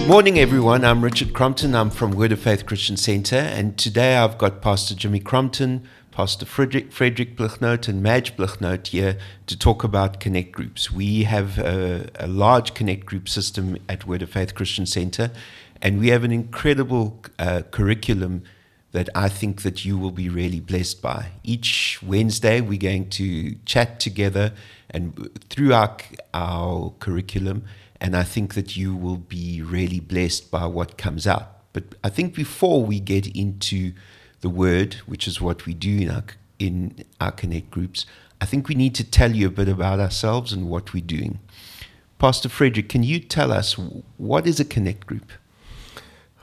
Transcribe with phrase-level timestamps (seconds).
[0.00, 0.84] Good morning, everyone.
[0.84, 1.74] I'm Richard Crompton.
[1.74, 6.46] I'm from Word of Faith Christian Center, and today I've got Pastor Jimmy Crompton, Pastor
[6.46, 10.90] Frederick, Frederick Blichnote, and Madge Blichnote here to talk about Connect Groups.
[10.90, 15.30] We have a, a large Connect Group system at Word of Faith Christian Center,
[15.80, 18.42] and we have an incredible uh, curriculum
[18.92, 21.28] that I think that you will be really blessed by.
[21.44, 24.54] Each Wednesday, we're going to chat together
[24.88, 25.96] and through our,
[26.34, 27.64] our curriculum,
[28.00, 31.72] and I think that you will be really blessed by what comes out.
[31.72, 33.92] But I think before we get into
[34.40, 36.24] the word, which is what we do in our,
[36.58, 38.06] in our Connect groups,
[38.40, 41.40] I think we need to tell you a bit about ourselves and what we're doing.
[42.18, 43.76] Pastor Frederick, can you tell us
[44.16, 45.30] what is a Connect group?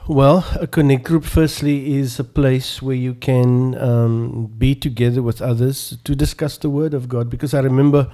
[0.08, 5.42] Well, a connect group, firstly, is a place where you can um, be together with
[5.42, 7.28] others to discuss the Word of God.
[7.28, 8.10] Because I remember,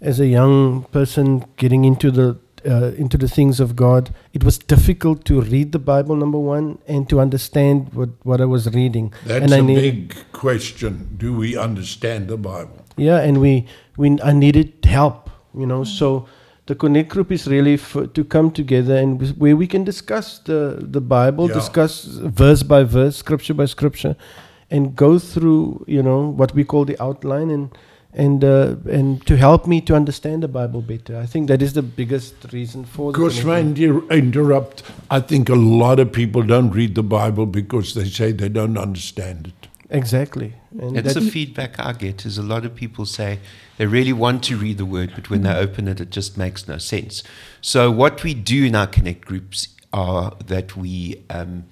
[0.00, 4.58] as a young person, getting into the uh, into the things of God, it was
[4.58, 9.12] difficult to read the Bible, number one, and to understand what, what I was reading.
[9.24, 11.14] That's and a I need, big question.
[11.16, 12.84] Do we understand the Bible?
[12.96, 15.84] Yeah, and we, we I needed help, you know.
[15.84, 16.26] So
[16.66, 20.78] the connect group is really for, to come together and where we can discuss the
[20.80, 21.54] the Bible, Yeah.
[21.54, 24.16] discuss verse by verse, scripture by scripture,
[24.70, 27.68] and go through you know what we call the outline and
[28.16, 31.18] and uh, and to help me to understand the Bible better.
[31.18, 34.82] I think that is the biggest reason for the Because, connect may I interrupt?
[35.10, 38.78] I think a lot of people don't read the Bible because they say they don't
[38.78, 39.68] understand it.
[39.90, 40.54] Exactly.
[40.80, 43.38] And That's that- the feedback I get is a lot of people say
[43.76, 46.66] they really want to read the word, but when they open it, it just makes
[46.66, 47.22] no sense.
[47.60, 51.66] So what we do in our Connect groups are that we um,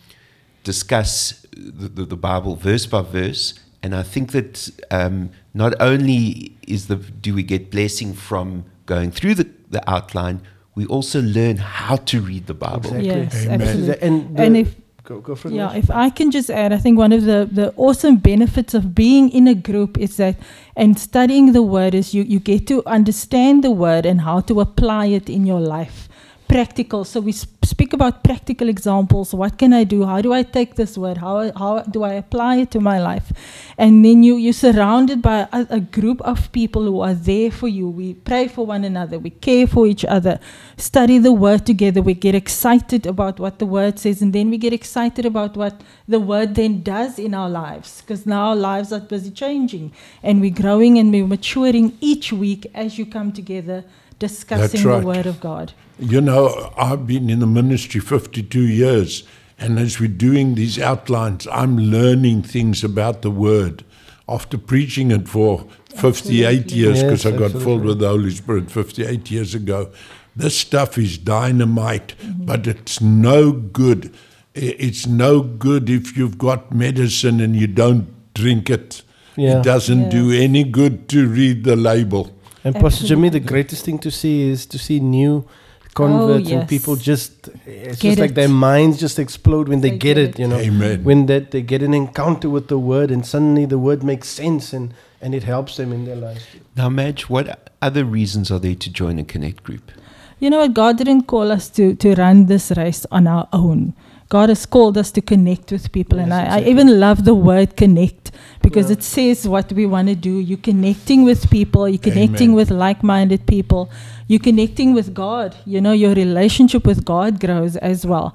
[0.62, 6.56] discuss the, the, the Bible verse by verse, and I think that um, not only
[6.66, 10.42] is the do we get blessing from going through the, the outline,
[10.74, 12.94] we also learn how to read the Bible.
[12.94, 13.06] Exactly.
[13.06, 13.62] Yes, Amen.
[13.62, 14.02] absolutely.
[14.06, 14.74] and, the, And if
[15.04, 15.76] go, go for yeah, Nash.
[15.76, 19.30] if I can just add, I think one of the the awesome benefits of being
[19.30, 20.36] in a group is that
[20.76, 24.60] and studying the word is you you get to understand the word and how to
[24.60, 26.08] apply it in your life.
[26.54, 27.04] Practical.
[27.04, 29.34] So we sp- speak about practical examples.
[29.34, 30.04] What can I do?
[30.04, 31.16] How do I take this word?
[31.18, 33.32] How how do I apply it to my life?
[33.76, 37.66] And then you you're surrounded by a, a group of people who are there for
[37.66, 37.88] you.
[37.88, 39.18] We pray for one another.
[39.18, 40.38] We care for each other.
[40.76, 42.00] Study the word together.
[42.10, 45.82] We get excited about what the word says, and then we get excited about what
[46.06, 48.00] the word then does in our lives.
[48.02, 49.92] Because now our lives are busy changing,
[50.22, 53.82] and we're growing and we're maturing each week as you come together
[54.20, 55.00] discussing right.
[55.00, 55.72] the word of God.
[55.98, 59.22] You know, I've been in the ministry 52 years,
[59.58, 63.84] and as we're doing these outlines, I'm learning things about the Word.
[64.28, 66.76] After preaching it for 58 Absolutely.
[66.76, 69.92] years, Yes, because I got filled with the Holy Spirit 58 years ago,
[70.34, 72.44] this stuff is dynamite, mm-hmm.
[72.44, 74.12] but it's no good.
[74.54, 79.02] It's no good if you've got medicine and you don't drink it.
[79.36, 79.58] Yeah.
[79.58, 82.34] It doesn't do any good to read the label.
[82.64, 85.46] And Pastor Jimmy, the greatest thing to see is to see new
[85.94, 86.68] converts and oh, yes.
[86.68, 88.34] people just it's Get just like it.
[88.34, 90.38] their minds just explode when they, They get, get it, it.
[90.40, 90.58] you know.
[90.58, 91.04] Amen.
[91.04, 94.72] When that they get an encounter with the word and suddenly the word makes sense
[94.72, 96.44] and and it helps them in their lives.
[96.76, 99.90] Now, Madge, what other reasons are there to join a Connect group?
[100.38, 100.74] You know what?
[100.74, 103.94] God didn't call us to, to run this race on our own.
[104.36, 106.18] God has called us to connect with people.
[106.22, 106.70] and Yes, I, I exactly.
[106.72, 108.24] even love the word connect
[108.66, 108.96] because Yeah.
[108.96, 110.34] it says what we want to do.
[110.48, 112.60] You're connecting with people, you're connecting Amen.
[112.60, 113.82] with like minded people,
[114.30, 115.48] you're connecting with God.
[115.72, 118.28] You know, your relationship with God grows as well.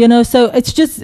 [0.00, 0.94] You know, so it's just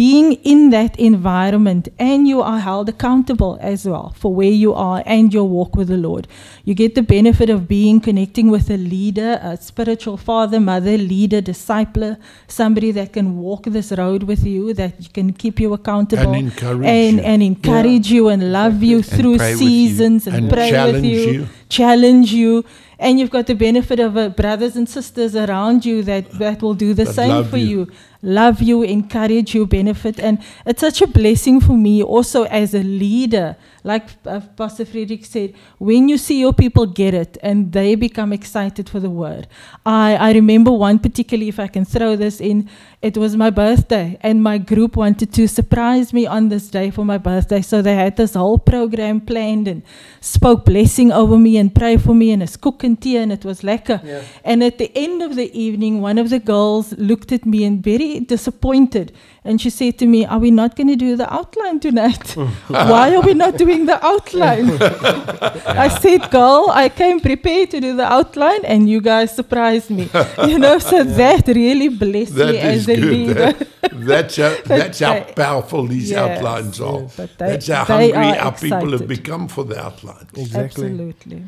[0.00, 5.00] being in that environment and you are held accountable as well for where you are
[5.16, 6.24] and your walk with the Lord.
[6.66, 11.40] You get the benefit of being connecting with a leader, a spiritual father, mother, leader,
[11.52, 12.12] discipler,
[12.60, 16.86] somebody that can walk this road with you, that can keep you accountable And encourage
[16.86, 17.22] and, you.
[17.22, 19.68] and encourage you and love you And through pray with you.
[19.68, 21.46] seasons and, And pray with challenge you, you.
[21.68, 22.64] challenge you.
[23.00, 26.74] And you've got the benefit of uh, brothers and sisters around you that, that will
[26.74, 27.86] do the That same love for you.
[28.20, 30.18] Love you, encourage you, benefit.
[30.18, 33.56] And it's such a blessing for me also as a leader.
[33.84, 38.32] Like uh, Pastor Friedrich said, when you see your people get it and they become
[38.32, 39.46] excited for the word.
[39.86, 42.68] I, I remember one particularly, if I can throw this in,
[43.00, 47.04] it was my birthday and my group wanted to surprise me on this day for
[47.04, 47.62] my birthday.
[47.62, 49.84] So they had this whole program planned and
[50.20, 53.44] spoke blessing over me and pray for me and it's cook and tea and it
[53.44, 54.04] was lekker.
[54.04, 54.24] Yeah.
[54.44, 57.82] And at the end of the evening, one of the girls looked at me and
[57.82, 59.12] very really disappointed.
[59.44, 62.32] And she said to me, Are we not going to do the outline tonight?
[62.68, 64.70] Why are we not doing the outline?
[65.66, 70.08] I said, Girl, I came prepared to do the outline, and you guys surprised me.
[70.46, 73.12] You know, so that really blessed That me is as a good.
[73.12, 73.34] leader.
[73.52, 73.68] That-
[74.08, 77.00] that's how, that's how powerful these Yes, outlines are.
[77.00, 80.30] yes, but they- that's how hungry are our people have become for the outlines.
[80.36, 80.86] Exactly.
[80.86, 81.42] Absolutely.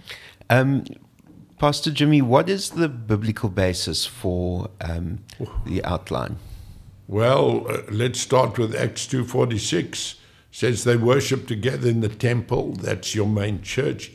[0.49, 0.85] Um,
[1.59, 5.19] Pastor Jimmy, what is the biblical basis for um,
[5.67, 6.37] the outline?
[7.11, 10.15] Well, uh, let's start with Acts 2:46.
[10.53, 14.13] Says they worship together in the temple, that's your main church.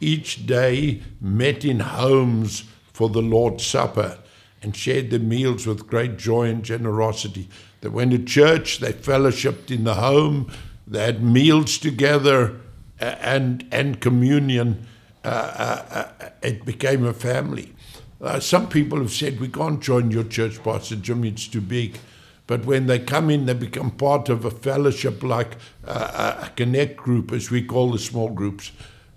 [0.00, 4.18] Each day met in homes for the Lord's Supper
[4.60, 7.48] and shared their meals with great joy and generosity.
[7.80, 10.50] They went to church, they fellowshipped in the home,
[10.84, 12.56] they had meals together
[13.00, 14.88] uh, and and communion.
[15.24, 17.72] Uh, uh, uh, it became a family.
[18.20, 22.00] Uh, some people have said we can't join your church, Pastor Jimmy, it's too big.
[22.46, 25.56] But when they come in, they become part of a fellowship like
[25.86, 28.72] uh, a connect group, as we call the small groups.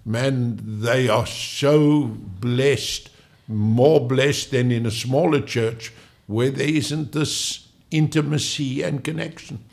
[0.05, 3.09] Man, they are so blessed,
[3.47, 5.91] more blessed than in a smaller church
[6.27, 9.63] where there isn't this intimacy and connection.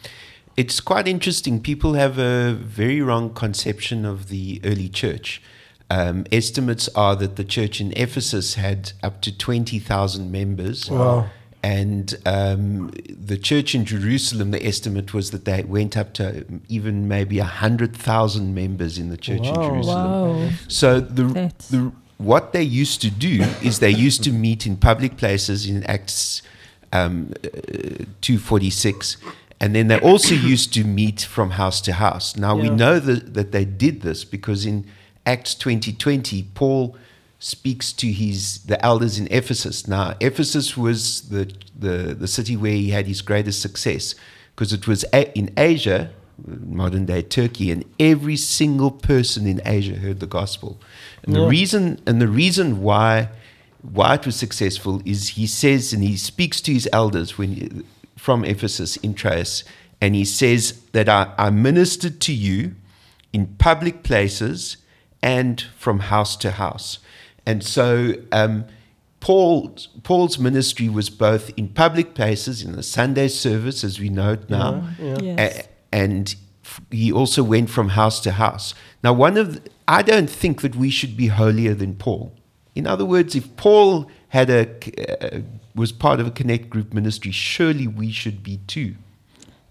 [0.56, 1.60] It's quite interesting.
[1.60, 5.42] People have a very wrong conception of the early church.
[5.90, 10.90] Um, estimates are that the church in Ephesus had up to 20,000 members.
[10.90, 11.28] Wow.
[11.62, 17.06] And um, the church in Jerusalem, the estimate was that they went up to even
[17.06, 20.10] maybe 100,000 members in the church in Jerusalem.
[20.10, 20.50] Wow.
[20.66, 24.76] So the, That's- the what they used to do is they used to meet in
[24.76, 26.42] public places in Acts
[26.92, 27.48] um, uh,
[28.20, 29.16] 246
[29.60, 32.36] and then they also used to meet from house to house.
[32.36, 34.86] Now we know that, that they did this because in
[35.24, 36.96] Acts 2020 Paul
[37.42, 39.88] speaks to his the elders in Ephesus.
[39.88, 44.14] Now Ephesus was the the, the city where he had his greatest success
[44.54, 46.10] because it was a, in Asia
[46.46, 50.80] modern day Turkey, and every single person in Asia heard the gospel.
[51.24, 53.28] And the reason and the reason why
[53.80, 57.84] why it was successful is he says and he speaks to his elders when
[58.16, 59.64] from Ephesus in Troas,
[60.00, 62.76] and he says that I, I ministered to you
[63.32, 64.76] in public places
[65.22, 67.00] and from house to house.
[67.46, 68.64] And so um,
[69.20, 74.32] Paul, Paul's ministry was both in public places, in the Sunday service, as we know
[74.32, 75.18] it now, Yeah.
[75.22, 75.38] Yes.
[75.58, 76.34] a- and
[76.90, 78.74] he also went from house to house.
[79.04, 82.32] Now, one of the, I don't think that we should be holier than Paul.
[82.74, 84.66] In other words, if Paul had a
[85.36, 85.40] uh,
[85.74, 88.94] was part of a connect group ministry, surely we should be too.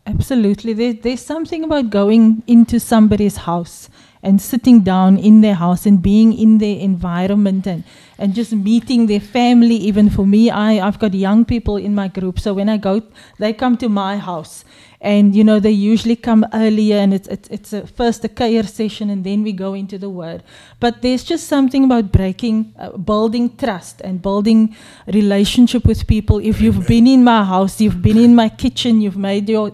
[0.05, 0.73] Absolutely.
[0.73, 3.89] There, there's something about going into somebody's house
[4.23, 7.83] and sitting down in their house and being in their environment and,
[8.17, 9.75] and just meeting their family.
[9.75, 12.39] Even for me, I, I've got young people in my group.
[12.39, 13.01] So when I go,
[13.39, 14.63] they come to my house.
[15.03, 18.61] And, you know, they usually come earlier and it's, it's, it's a, first a care
[18.61, 20.43] session and then we go into the word.
[20.79, 24.75] But there's just something about breaking, uh, building trust and building
[25.07, 26.37] relationship with people.
[26.37, 29.71] If you've been in my house, you've been in my kitchen, you've made your,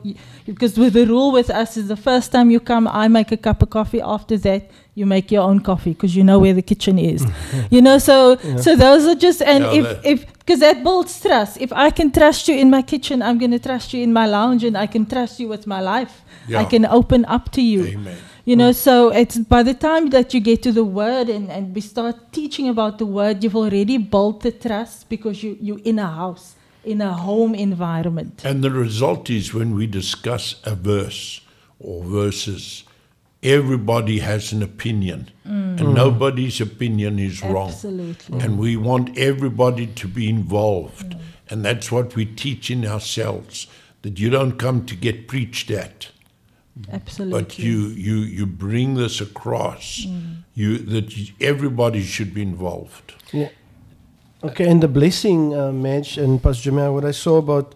[0.48, 3.38] because with the rule with us is the first time you come, I make a
[3.38, 4.02] cup of coffee.
[4.02, 4.62] After that,
[4.96, 7.22] you make your own coffee because you know where the kitchen is.
[7.70, 11.20] you know, so so those are just and Yeah, if that- if because that builds
[11.22, 11.58] trust.
[11.60, 14.26] If I can trust you in my kitchen, I'm going to trust you in my
[14.26, 16.24] lounge, and I can trust you with my life.
[16.56, 17.86] I can open up to you.
[17.86, 18.18] Amen.
[18.46, 18.76] You know, mm.
[18.76, 22.32] so it's by the time that you get to the word and, and we start
[22.32, 26.56] teaching about the word, you've already built the trust because you, you're in a house,
[26.88, 28.42] in a home environment.
[28.46, 31.42] And the result is when we discuss a verse
[31.80, 32.86] or verses,
[33.44, 35.94] everybody has an opinion, and mm.
[35.94, 37.70] nobody's opinion is wrong.
[37.70, 38.40] Absolutely.
[38.40, 41.12] And we want everybody to be involved.
[41.12, 41.22] Mm.
[41.50, 43.68] And that's what we teach in ourselves
[44.02, 46.10] that you don't come to get preached at,
[46.92, 47.42] Absolutely.
[47.42, 50.06] but you, you, you bring this across.
[50.06, 50.44] Mm.
[50.54, 53.14] You, that everybody should be involved.
[53.32, 53.50] Yeah.
[54.44, 57.74] Okay, and the blessing, uh, Madge and Pastor Jamel, what I saw about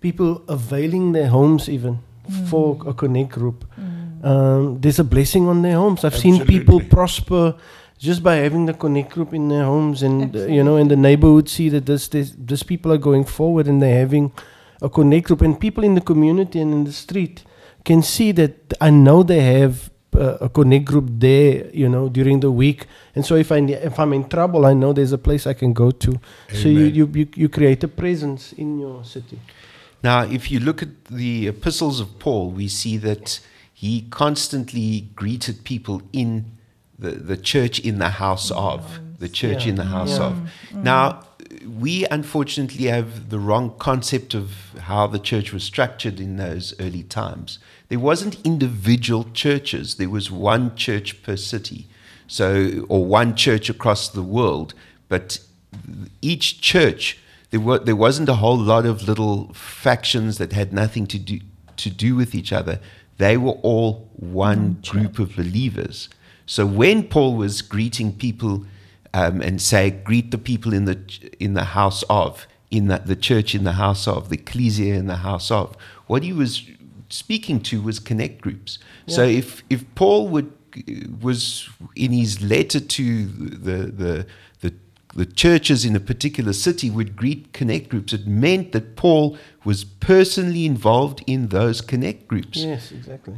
[0.00, 2.00] people availing their homes even
[2.48, 3.64] for a connect group.
[4.22, 6.04] Um, there's a blessing on their homes.
[6.04, 7.56] I've seen people prosper
[7.98, 10.96] just by having the connect group in their homes, and uh, you know, in the
[10.96, 14.32] neighborhood, see that this this this people are going forward and they're having
[14.80, 17.44] a connect group, and people in the community and in the street
[17.84, 22.40] can see that I know they have uh, a connect group there, you know, during
[22.40, 22.86] the week.
[23.14, 25.72] And so if I if I'm in trouble, I know there's a place I can
[25.72, 26.20] go to.
[26.52, 29.38] So you, you you you create a presence in your city.
[30.02, 33.40] Now, if you look at the epistles of Paul, we see that
[33.72, 36.44] he constantly greeted people in
[36.98, 39.70] the, the church in the house of, the church Yeah.
[39.70, 40.26] in the house Yeah.
[40.26, 40.34] of.
[40.84, 41.24] Now,
[41.66, 47.02] we unfortunately have the wrong concept of how the church was structured in those early
[47.02, 47.58] times.
[47.88, 49.96] There wasn't individual churches.
[49.96, 51.88] There was one church per city,
[52.26, 54.74] so or one church across the world.
[55.08, 55.38] But
[56.20, 57.18] each church,
[57.50, 61.40] there, were, there wasn't a whole lot of little factions that had nothing to do
[61.78, 62.80] to do with each other.
[63.18, 66.08] They were all one group of believers.
[66.46, 68.66] So when Paul was greeting people
[69.14, 70.98] um, and say, greet the people in the
[71.38, 75.06] in the house of, in the, the church in the house of, the ecclesia in
[75.06, 75.76] the house of,
[76.06, 76.62] what he was
[77.08, 78.78] speaking to was connect groups.
[79.06, 80.52] So if if Paul would
[81.20, 84.26] was in his letter to the the
[84.60, 84.74] the
[85.14, 88.12] the churches in a particular city would greet connect groups.
[88.12, 92.58] It meant that Paul was personally involved in those connect groups.
[92.58, 93.34] Yes, exactly.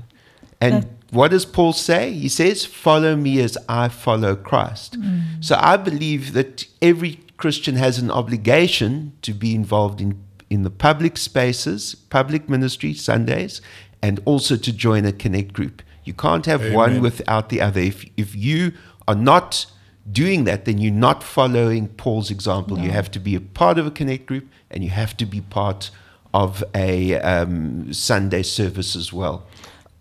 [0.64, 2.12] And That- what does Paul say?
[2.12, 4.96] He says, Follow me as I follow Christ.
[5.40, 10.10] So I believe that every Christian has an obligation to be involved in,
[10.50, 13.60] in the public spaces, public ministry, Sundays,
[14.02, 15.82] and also to join a connect group.
[16.04, 17.80] You can't have one without the other.
[17.80, 18.72] If, if you
[19.08, 19.66] are not
[20.10, 22.78] doing that, then you're not following Paul's example.
[22.78, 25.40] You have to be a part of a connect group and you have to be
[25.40, 25.90] part
[26.34, 29.46] of a um, Sunday service as well.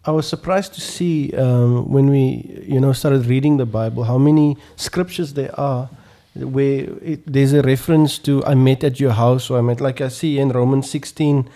[0.05, 4.17] I was surprised to see um, when we, you know, started reading the Bible how
[4.17, 5.89] many scriptures there are
[6.35, 10.01] where it, there's a reference to "I met at your house" or "I met," like
[10.01, 11.47] I see in Romans 16,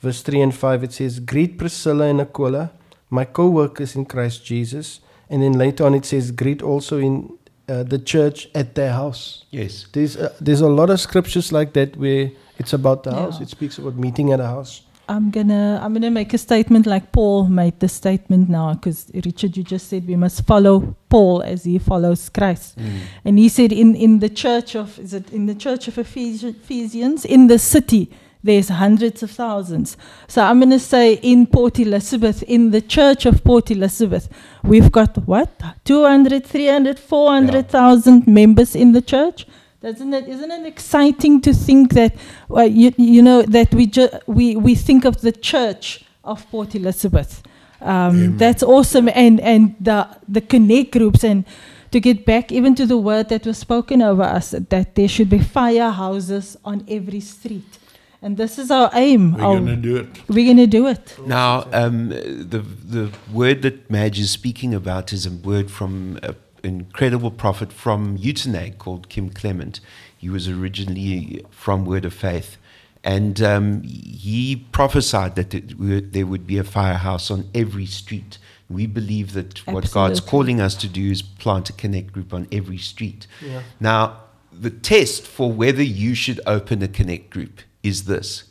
[0.00, 0.84] verse 3 and 5.
[0.84, 2.70] It says, "Greet Priscilla and Aquila,
[3.10, 7.32] my co-workers in Christ Jesus," and then later on it says, "Greet also in
[7.68, 9.86] uh, the church at their house." Yes.
[9.92, 13.40] There's a, there's a lot of scriptures like that where it's about the house.
[13.40, 14.82] It speaks about meeting at a house.
[15.10, 19.56] I'm gonna I'm gonna make a statement like Paul made the statement now because Richard,
[19.56, 23.00] you just said we must follow Paul as he follows Christ, mm.
[23.24, 27.24] and he said in in the church of is it in the church of Ephesians
[27.24, 28.08] in the city
[28.42, 29.96] there's hundreds of thousands.
[30.28, 34.28] So I'm gonna say in Port Elizabeth in the church of Port Elizabeth
[34.62, 35.50] we've got what
[35.84, 39.46] 200, 300, 400,000 members in the church.
[39.82, 40.28] Doesn't it?
[40.28, 42.14] Isn't it exciting to think that,
[42.48, 46.74] well, you, you know, that we ju- we we think of the church of Port
[46.74, 47.42] Elizabeth.
[47.80, 51.44] Um, that's awesome, and and the the connect groups and
[51.92, 55.30] to get back even to the word that was spoken over us that there should
[55.30, 57.78] be firehouses on every street,
[58.20, 59.32] and this is our aim.
[59.32, 60.08] We're going to do it.
[60.28, 61.16] we're gonna do it.
[61.26, 66.34] Now, um, the the word that Madge is speaking about is a word from an
[66.62, 69.80] incredible prophet from Uitenhage called Kim Clement.
[70.16, 72.56] He was originally from Word of Faith,
[73.02, 78.38] and um, he prophesied that it there would be a firehouse on every street.
[78.68, 82.46] We believe that what God's calling us to do is plant a connect group on
[82.52, 83.26] every street.
[83.44, 83.62] Yeah.
[83.80, 84.20] Now,
[84.52, 88.44] the test for whether you should open a connect group is this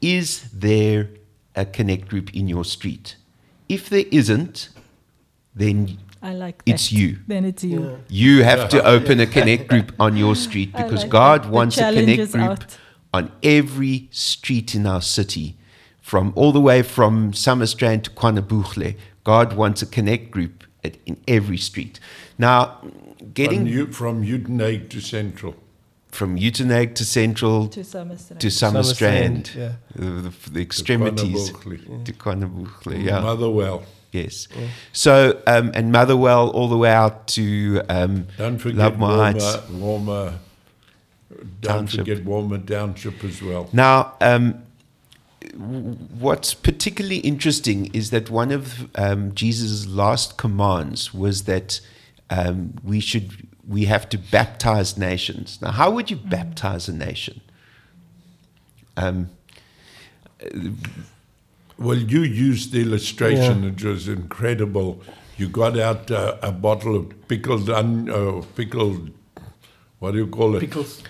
[0.00, 1.08] Is there
[1.54, 3.16] a connect group in your street?
[3.68, 4.68] If there isn't,
[5.54, 6.72] then I like that.
[6.74, 7.18] it's you.
[7.26, 7.82] Then it's you.
[7.82, 7.96] Yeah.
[8.08, 11.50] You have to open a connect group on your street because like God that.
[11.50, 12.78] Wants a connect group out.
[13.12, 15.56] on every street in our city,
[16.00, 18.96] from all the way from Summerstrand to KwaNobuhle.
[19.24, 21.98] God wants a connect group at, in every street.
[22.38, 22.78] Now,
[23.34, 25.54] getting From, you, from Uitenhage to Central.
[26.08, 28.38] from Uitenhage to Central To Summerstrand.
[28.40, 29.72] to Summerstrand, Summerstrand, yeah.
[29.94, 32.04] the, the, the extremities KwaNobuhle.
[32.04, 33.20] to KwaNobuhle, yeah.
[33.20, 33.82] Motherwell.
[34.12, 34.46] Yes.
[34.92, 39.70] So, um, and Motherwell all the way out to um, Don't forget Lovemore Walmer, Heights.
[39.70, 40.38] Walmer.
[41.60, 42.00] Don't Township.
[42.00, 43.68] forget Walmer Township as well.
[43.72, 44.62] Now, um,
[45.54, 51.80] what's particularly interesting is that one of um, Jesus' last commands was that
[52.30, 55.58] um, we should we have to baptize nations.
[55.62, 57.40] Now, how would you baptize a nation?
[58.96, 59.30] Um,
[61.82, 65.02] Well, you used the illustration, it was incredible.
[65.36, 69.10] You got out uh, a bottle of pickled, un, uh, pickled,
[69.98, 70.60] what do you call it?
[70.60, 71.02] Pickles.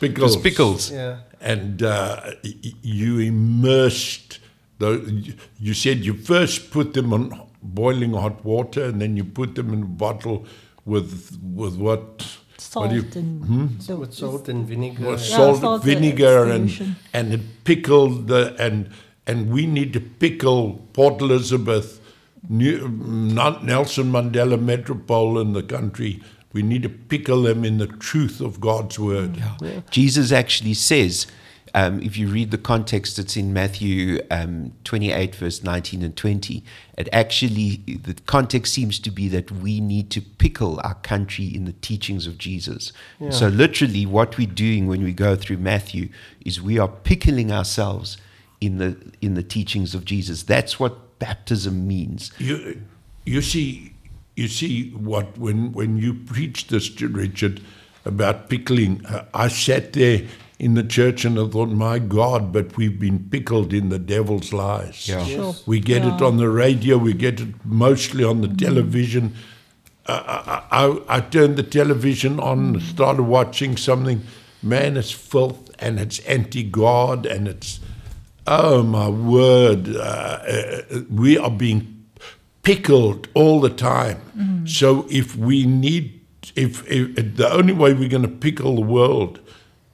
[0.00, 0.32] Pickles.
[0.34, 0.90] just pickles.
[0.92, 1.18] Yeah.
[1.40, 4.38] And uh, y- y- you immersed,
[4.78, 9.54] the, you said you first put them on boiling hot water and then you put
[9.56, 10.46] them in a bottle
[10.84, 12.24] with, with what?
[12.58, 15.08] Salt what you, and the- With salt and vinegar.
[15.10, 18.88] with Yeah, salt, salt, uh, vinegar, and and it pickled the and
[19.26, 22.00] and we need to pickle Port Elizabeth,
[22.48, 26.22] New, not Nelson Mandela Metropole in the country.
[26.52, 29.36] We need to pickle them in the truth of God's word.
[29.90, 31.26] Jesus actually says
[31.74, 36.62] um, if you read the context, it's in Matthew um, 28, verse 19 and 20.
[36.98, 41.64] It actually, the context seems to be that we need to pickle our country in
[41.64, 42.92] the teachings of Jesus.
[43.18, 43.30] Yeah.
[43.30, 46.10] So, literally, what we're doing when we go through Matthew
[46.44, 48.18] is we are pickling ourselves
[48.62, 50.44] in the in the teachings of Jesus.
[50.44, 52.32] That's what baptism means.
[52.38, 52.80] You,
[53.26, 53.92] you see,
[54.36, 57.60] you see what when when you preach this, to Richard,
[58.04, 59.04] about pickling.
[59.04, 60.22] Uh, I sat there
[60.60, 64.52] in the church and I thought, my God, but we've been pickled in the devil's
[64.52, 65.08] lies.
[65.08, 65.24] Yeah.
[65.24, 65.56] Sure.
[65.66, 69.34] We get it on the radio, we get it mostly on the television.
[70.06, 74.22] Uh, I, I, I turned the television on, started watching something.
[74.62, 77.80] Man, it's filth and it's anti God and it's,
[78.46, 82.06] oh my word, uh, uh, we are being
[82.62, 84.20] pickled all the time.
[84.66, 86.20] So if we need,
[86.56, 89.40] if, if the only way we're going to pickle the world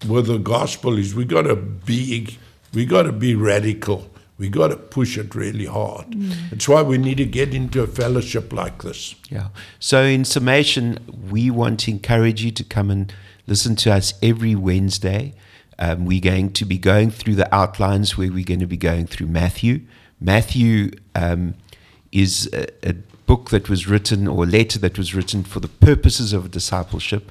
[0.06, 2.38] with the gospel is we got to be,
[2.74, 4.10] we got to be radical.
[4.38, 6.06] We got to push it really hard.
[6.50, 9.16] That's why we need to get into a fellowship like this.
[9.30, 9.48] Yeah.
[9.80, 13.12] So, in summation, we want to encourage you to come and
[13.48, 15.34] listen to us every Wednesday.
[15.78, 19.06] Um, we're going to be going through the outlines where we're going to be going
[19.06, 19.82] through Matthew.
[20.20, 21.54] Matthew um,
[22.10, 22.94] is a, a
[23.26, 27.30] book that was written or a letter that was written for the purposes of discipleship.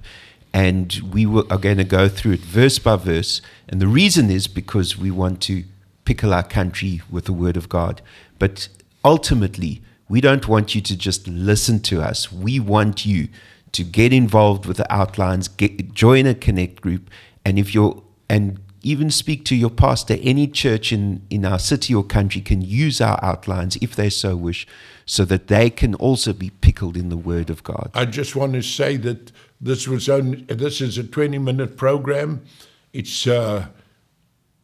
[0.53, 3.41] And we are going to go through it verse by verse.
[3.67, 5.63] And the reason is because we want to
[6.05, 8.01] pickle our country with the Word of God.
[8.39, 8.69] But
[9.03, 12.31] ultimately, we don't want you to just listen to us.
[12.31, 13.27] We want you
[13.73, 17.09] to get involved with the outlines, get, join a connect group,
[17.43, 20.17] and if you're and even speak to your pastor.
[20.21, 24.35] Any church in in our city or country can use our outlines if they so
[24.35, 24.67] wish,
[25.05, 27.91] so that they can also be pickled in the Word of God.
[27.93, 32.43] I just want to say that this was only this is a 20 minute program.
[32.93, 33.67] It's uh,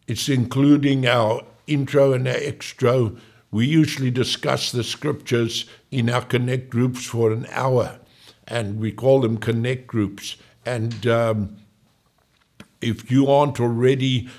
[0.08, 3.12] it's including our intro and our extra.
[3.52, 8.00] We usually discuss the scriptures in our connect groups for an hour,
[8.48, 10.38] and we call them connect groups.
[10.66, 11.58] And um,
[12.84, 14.30] if you aren't already,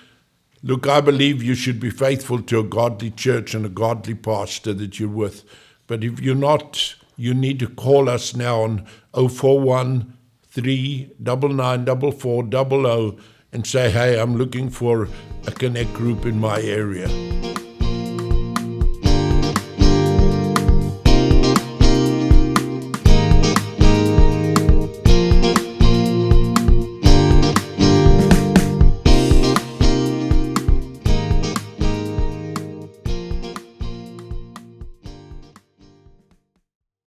[0.62, 4.72] look, I believe you should be faithful to a godly church and a godly pastor
[4.74, 5.44] that you're with.
[5.86, 10.16] But if you're not, you need to call us now on 041
[10.48, 13.20] 399
[13.52, 15.08] and say, hey, I'm looking for
[15.46, 17.53] a connect group in my area.